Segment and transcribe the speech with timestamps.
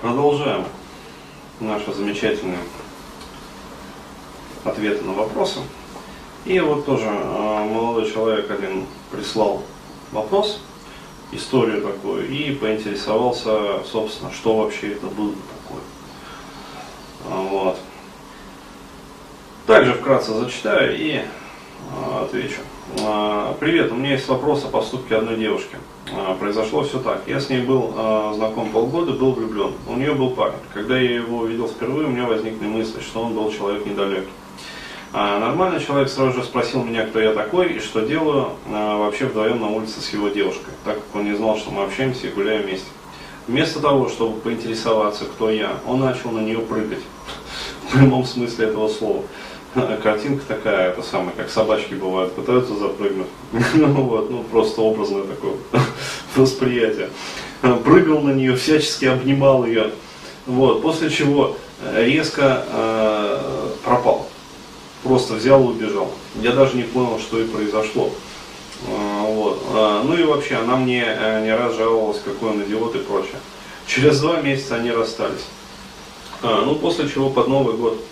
[0.00, 0.64] Продолжаем
[1.60, 2.60] наши замечательные
[4.64, 5.58] ответы на вопросы.
[6.46, 9.62] И вот тоже э, молодой человек один прислал
[10.10, 10.62] вопрос,
[11.32, 15.34] историю такую, и поинтересовался, собственно, что вообще это было
[15.64, 15.82] такое.
[17.50, 17.78] Вот.
[19.66, 21.24] Также вкратце зачитаю и э,
[22.22, 22.60] отвечу.
[22.98, 25.76] Э, привет, у меня есть вопрос о поступке одной девушки.
[26.12, 27.22] Э, произошло все так.
[27.26, 29.72] Я с ней был э, знаком полгода, был влюблен.
[29.88, 30.54] У нее был парень.
[30.72, 34.30] Когда я его увидел впервые, у меня возникли мысли, что он был человек недалекий.
[35.12, 39.24] А нормальный человек сразу же спросил меня, кто я такой и что делаю а, вообще
[39.24, 42.30] вдвоем на улице с его девушкой, так как он не знал, что мы общаемся и
[42.30, 42.86] гуляем вместе.
[43.48, 47.02] Вместо того, чтобы поинтересоваться, кто я, он начал на нее прыгать.
[47.88, 49.24] В прямом смысле этого слова.
[50.02, 53.28] Картинка такая, это самое, как собачки бывают, пытаются запрыгнуть.
[53.74, 55.54] Ну вот, ну просто образное такое
[56.36, 57.10] восприятие.
[57.84, 59.92] Прыгал на нее, всячески обнимал ее.
[60.46, 61.56] Вот, после чего
[61.94, 64.26] резко э, пропал
[65.02, 66.10] просто взял и убежал.
[66.36, 68.10] Я даже не понял, что и произошло.
[68.86, 69.62] Вот.
[69.72, 73.36] Ну и вообще, она мне э, не раз жаловалась, какой он идиот и прочее.
[73.86, 75.46] Через два месяца они расстались.
[76.42, 78.02] А, ну, после чего под Новый год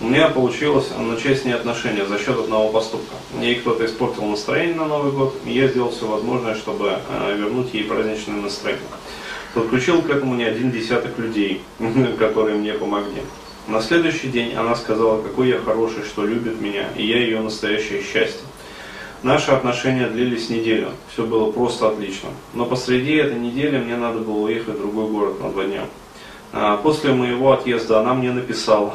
[0.00, 3.14] у меня получилось начать с ней отношения за счет одного поступка.
[3.40, 7.72] Ей кто-то испортил настроение на Новый год, и я сделал все возможное, чтобы э, вернуть
[7.74, 8.82] ей праздничное настроение.
[9.54, 11.62] Подключил к этому не один десяток людей,
[12.18, 13.22] которые мне помогли.
[13.66, 18.02] На следующий день она сказала, какой я хороший, что любит меня, и я ее настоящее
[18.02, 18.42] счастье.
[19.22, 22.28] Наши отношения длились неделю, все было просто отлично.
[22.52, 25.86] Но посреди этой недели мне надо было уехать в другой город на два дня.
[26.52, 28.94] А после моего отъезда она мне написала,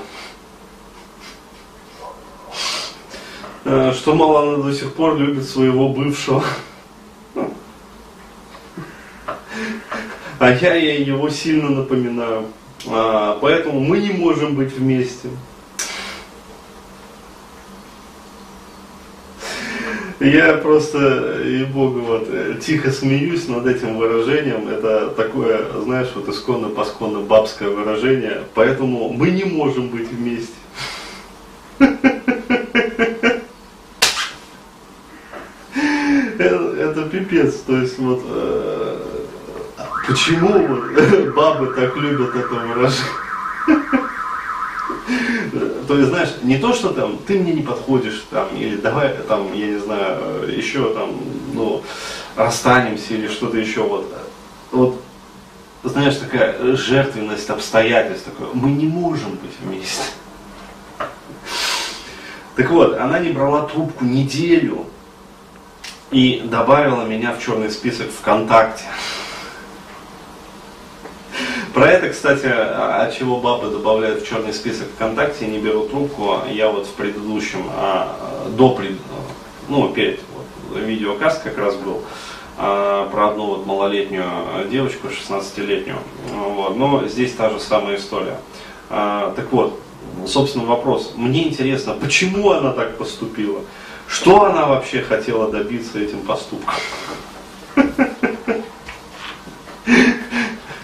[3.59, 3.59] э,
[3.94, 6.44] что мало она до сих пор любит своего бывшего.
[10.40, 12.46] А я ей его сильно напоминаю.
[12.88, 15.30] А, поэтому мы не можем быть вместе.
[20.22, 22.30] Я просто, и богу, вот,
[22.60, 24.68] тихо смеюсь над этим выражением.
[24.68, 28.44] Это такое, знаешь, вот исконно-посконно бабское выражение.
[28.54, 30.54] Поэтому мы не можем быть вместе.
[36.38, 37.56] Это, это пипец.
[37.66, 38.98] То есть вот э,
[40.08, 40.96] Почему вот
[41.36, 43.06] бабы так любят это выражение?
[45.88, 49.54] То есть, знаешь, не то, что там ты мне не подходишь, там, или давай там,
[49.54, 51.20] я не знаю, еще там,
[51.54, 51.84] ну,
[52.36, 54.14] расстанемся или что-то еще, вот,
[54.72, 55.02] вот,
[55.84, 60.04] знаешь, такая жертвенность обстоятельств, такое, мы не можем быть вместе.
[62.56, 64.86] Так вот, она не брала трубку неделю
[66.12, 68.86] и добавила меня в черный список ВКонтакте.
[71.74, 76.40] Про это, кстати, от чего бабы добавляют в черный список ВКонтакте и не берут трубку,
[76.52, 78.98] я вот в предыдущем, а, до пред,
[79.68, 82.02] ну, перед вот, видеокаст как раз был,
[82.58, 84.26] а, про одну вот малолетнюю
[84.70, 86.00] девочку, 16-летнюю.
[86.34, 86.76] Вот.
[86.76, 88.40] Но здесь та же самая история.
[88.90, 89.80] А, так вот,
[90.28, 91.14] собственно, вопрос.
[91.16, 93.62] Мне интересно, почему она так поступила?
[94.10, 96.74] Что она вообще хотела добиться этим поступком?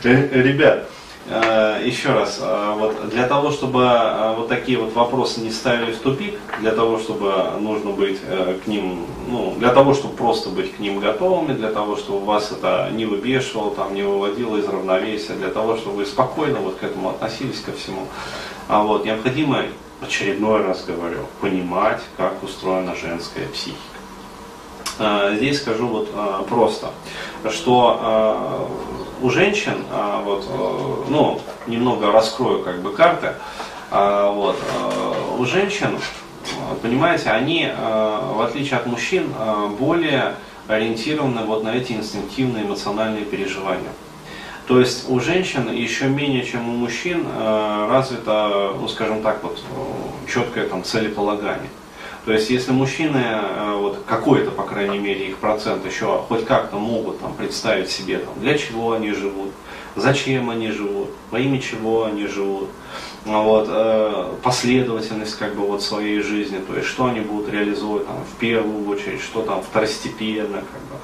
[0.04, 0.88] Э, ребят,
[1.28, 3.90] э, еще раз, э, вот для того, чтобы
[4.38, 8.20] вот такие вот вопросы не ставили в тупик, для того, чтобы нужно быть
[8.64, 12.52] к ним, ну, для того, чтобы просто быть к ним готовыми, для того, чтобы вас
[12.52, 16.84] это не выбешивало, там, не выводило из равновесия, для того, чтобы вы спокойно вот к
[16.84, 18.08] этому относились ко всему,
[18.68, 19.64] а вот необходимо,
[20.02, 23.80] очередной раз говорю, понимать, как устроена женская психика.
[25.36, 26.92] Здесь скажу вот просто,
[27.50, 28.70] что
[29.22, 30.46] у женщин, а, вот,
[31.10, 33.34] ну, немного раскрою как бы карты,
[33.92, 34.58] а, вот,
[35.38, 36.00] у женщин,
[36.82, 39.34] понимаете, они, в отличие от мужчин,
[39.80, 40.36] более
[40.68, 43.90] ориентированы вот на эти инстинктивные эмоциональные переживания.
[44.68, 47.26] То есть у женщин еще менее, чем у мужчин,
[47.88, 49.60] развито, ну скажем так, вот
[50.28, 51.70] четкое там целеполагание.
[52.26, 56.78] То есть, если мужчины, э, вот какой-то, по крайней мере, их процент еще хоть как-то
[56.78, 59.52] могут там, представить себе, там, для чего они живут,
[59.96, 62.70] зачем они живут, во имя чего они живут,
[63.26, 68.18] вот, э, последовательность как бы вот своей жизни, то есть что они будут реализовывать там,
[68.24, 70.98] в первую очередь, что там второстепенно, как бы.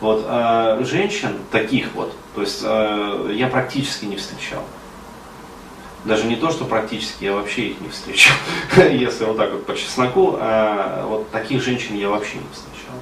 [0.00, 4.62] Вот, э, женщин таких вот, то есть э, я практически не встречал.
[6.04, 8.34] Даже не то, что практически, я вообще их не встречал.
[8.90, 12.94] Если вот так вот по чесноку, а вот таких женщин я вообще не встречал.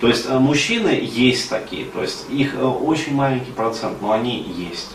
[0.00, 4.90] То есть э, мужчины есть такие, то есть их очень маленький процент, но они есть.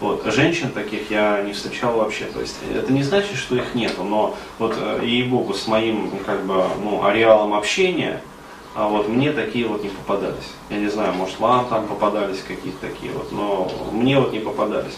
[0.00, 0.24] Вот.
[0.26, 2.24] Женщин таких я не встречал вообще.
[2.26, 6.44] То есть это не значит, что их нету, но вот э, ей-богу, с моим как
[6.46, 8.22] бы, ну, ареалом общения,
[8.78, 10.52] а вот мне такие вот не попадались.
[10.70, 14.96] Я не знаю, может вам там попадались какие-то такие вот, но мне вот не попадались.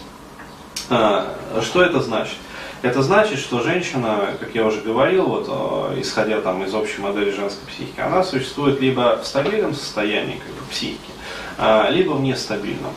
[0.91, 2.37] А, что это значит?
[2.83, 7.31] Это значит, что женщина, как я уже говорил, вот, э, исходя там из общей модели
[7.31, 10.99] женской психики, она существует либо в стабильном состоянии как бы, психики,
[11.57, 12.93] а, либо в нестабильном.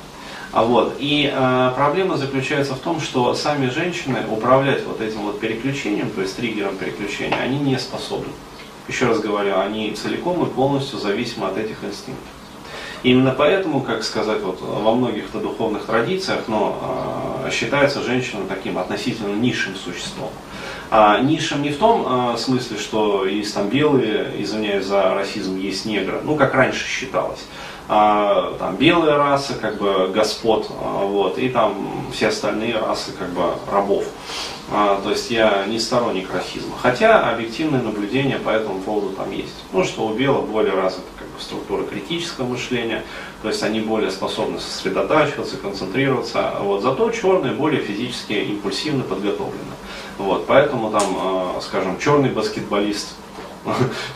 [0.52, 0.98] А вот.
[1.00, 6.20] И э, проблема заключается в том, что сами женщины управлять вот этим вот переключением, то
[6.20, 8.34] есть триггером переключения, они не способны.
[8.88, 12.28] Еще раз говорю, они целиком и полностью зависимы от этих инстинктов.
[13.04, 19.36] Именно поэтому, как сказать, вот во многих духовных традициях, но э, считается женщина таким относительно
[19.36, 20.30] низшим существом.
[20.90, 25.86] А низшим не в том э, смысле, что есть там белые, извиняюсь за расизм, есть
[25.86, 27.42] негры, ну как раньше считалось
[27.90, 33.30] а, там белая раса, как бы господ, а, вот, и там все остальные расы, как
[33.30, 34.06] бы рабов.
[34.72, 36.76] А, то есть я не сторонник расизма.
[36.82, 39.54] Хотя объективное наблюдение по этому поводу там есть.
[39.74, 43.04] Ну, что у белых более развита как бы, структура критического мышления,
[43.42, 46.54] то есть они более способны сосредотачиваться, концентрироваться.
[46.62, 46.82] Вот.
[46.82, 49.74] Зато черные более физически импульсивно подготовлены.
[50.18, 50.48] Вот.
[50.48, 53.16] Поэтому там, скажем, черный баскетболист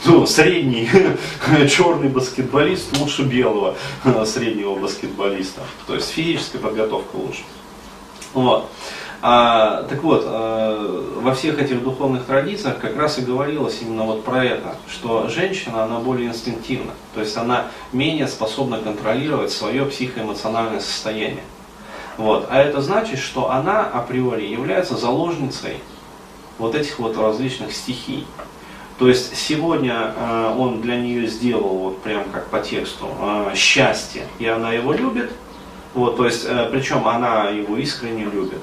[0.06, 0.90] ну, средний
[1.70, 3.76] черный баскетболист лучше белого
[4.26, 5.62] среднего баскетболиста.
[5.86, 7.44] То есть физическая подготовка лучше.
[8.34, 8.70] Вот.
[9.22, 14.24] А, так вот, а, во всех этих духовных традициях как раз и говорилось именно вот
[14.24, 20.80] про это, что женщина, она более инстинктивна, то есть она менее способна контролировать свое психоэмоциональное
[20.80, 21.44] состояние.
[22.18, 22.48] Вот.
[22.50, 25.78] А это значит, что она априори является заложницей
[26.58, 28.26] вот этих вот различных стихий.
[28.98, 34.24] То есть сегодня э, он для нее сделал, вот прям как по тексту, э, счастье,
[34.40, 35.32] и она его любит.
[35.94, 38.62] Вот, то есть, э, причем она его искренне любит.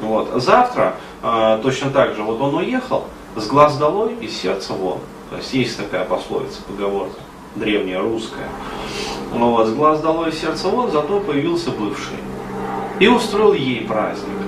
[0.00, 0.42] Вот.
[0.42, 3.04] Завтра э, точно так же, вот он уехал,
[3.36, 5.00] с глаз долой и сердца вон.
[5.30, 7.20] То есть есть такая пословица, поговорка,
[7.54, 8.48] древняя русская.
[9.32, 12.16] Ну вот, с глаз долой и сердца вон, зато появился бывший.
[13.00, 14.43] И устроил ей праздник.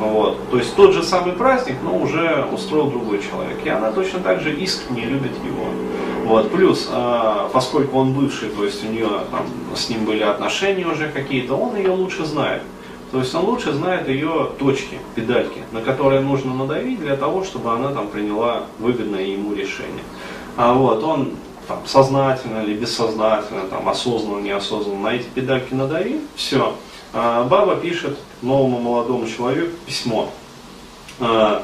[0.00, 0.50] Вот.
[0.50, 3.58] То есть тот же самый праздник, но уже устроил другой человек.
[3.64, 5.66] И она точно так же искренне любит его.
[6.24, 6.50] Вот.
[6.50, 11.08] Плюс, э, поскольку он бывший, то есть у нее там, с ним были отношения уже
[11.08, 12.62] какие-то, он ее лучше знает.
[13.12, 17.72] То есть он лучше знает ее точки, педальки, на которые нужно надавить для того, чтобы
[17.72, 20.04] она там приняла выгодное ему решение.
[20.56, 21.32] А вот он
[21.68, 26.74] там, сознательно или бессознательно, там, осознанно, неосознанно на эти педальки надавил, все,
[27.12, 30.30] баба пишет новому молодому человеку письмо.
[31.18, 31.62] А,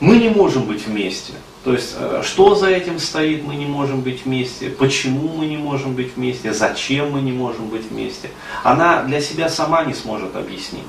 [0.00, 1.32] мы не можем быть вместе.
[1.64, 5.56] То есть, э, что за этим стоит, мы не можем быть вместе, почему мы не
[5.56, 8.30] можем быть вместе, зачем мы не можем быть вместе.
[8.64, 10.82] Она для себя сама не сможет объяснить.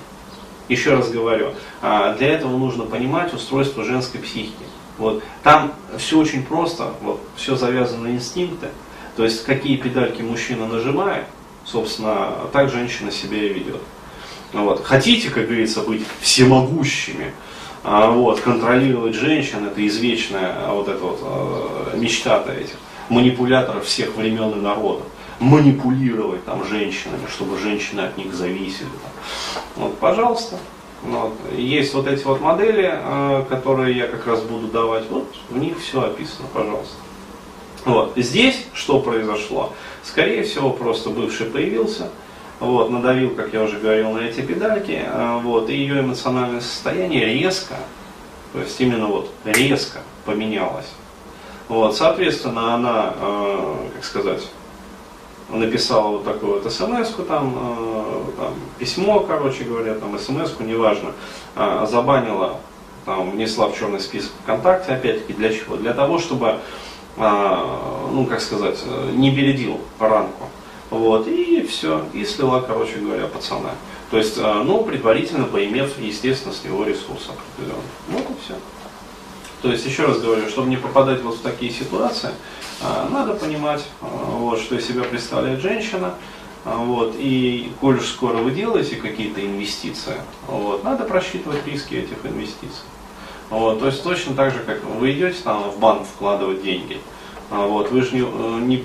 [0.69, 4.53] Еще раз говорю, а, для этого нужно понимать устройство женской психики.
[4.97, 5.23] Вот.
[5.43, 8.69] Там все очень просто, вот, все завязано на инстинкты.
[9.15, 11.25] То есть, какие педальки мужчина нажимает,
[11.65, 13.81] собственно, так женщина себя и ведет.
[14.53, 14.83] Вот.
[14.83, 17.33] Хотите, как говорится, быть всемогущими,
[17.83, 22.75] а, вот, контролировать женщин, это извечная а, вот эта вот а, мечта-то этих
[23.09, 25.07] манипуляторов всех времен и народов.
[25.39, 28.87] Манипулировать там женщинами, чтобы женщины от них зависели.
[29.75, 30.57] Вот, пожалуйста.
[31.01, 31.33] Вот.
[31.57, 32.97] Есть вот эти вот модели,
[33.49, 36.95] которые я как раз буду давать, вот в них все описано, пожалуйста.
[37.85, 38.13] Вот.
[38.15, 39.73] Здесь что произошло?
[40.03, 42.09] Скорее всего, просто бывший появился,
[42.59, 47.25] вот, надавил, как я уже говорил, на эти педальки, а, вот, и ее эмоциональное состояние
[47.25, 47.75] резко,
[48.53, 50.87] то есть именно вот резко поменялось.
[51.67, 54.47] Вот, соответственно, она, э, как сказать,
[55.49, 61.13] написала вот такую вот смс там, э, там, письмо, короче говоря, там, смс-ку, неважно,
[61.55, 62.59] э, забанила,
[63.05, 65.75] там, внесла в черный список ВКонтакте, опять-таки, для чего?
[65.75, 66.59] Для того, чтобы
[67.15, 68.79] ну, как сказать,
[69.13, 70.49] не бередил ранку.
[70.89, 73.71] Вот, и все, и слила, короче говоря, пацана.
[74.11, 77.83] То есть, а, ну, предварительно поимев, естественно, с него ресурсы определенные.
[78.09, 78.53] Вот и все.
[79.63, 82.29] То есть, еще раз говорю, чтобы не попадать вот в такие ситуации,
[82.79, 86.13] а, надо понимать, вот, что из себя представляет женщина,
[86.63, 90.17] вот, и коль уж скоро вы делаете какие-то инвестиции,
[90.47, 92.85] вот, надо просчитывать риски этих инвестиций.
[93.53, 96.99] Вот, то есть точно так же, как вы идете там в банк вкладывать деньги.
[97.51, 98.83] А, вот, вы же не, э, не,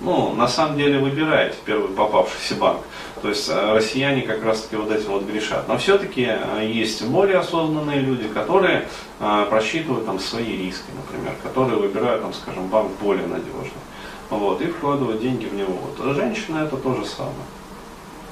[0.00, 2.82] ну, на самом деле выбираете первый попавшийся банк.
[3.20, 5.66] То есть э, россияне как раз таки вот этим вот грешат.
[5.66, 8.86] Но все-таки э, есть более осознанные люди, которые
[9.18, 13.72] просчитывают там свои риски, например, которые выбирают, там, скажем, банк более надежный.
[14.30, 15.72] Вот, и вкладывают деньги в него.
[15.72, 16.06] Вот.
[16.06, 17.34] А женщина это то же самое.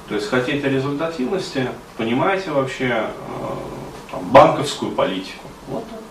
[0.07, 1.67] То есть хотите результативности,
[1.97, 3.09] понимаете вообще э,
[4.09, 5.49] там, банковскую политику.
[5.67, 6.04] Вот так.